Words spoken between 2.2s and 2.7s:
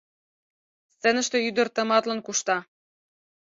кушта.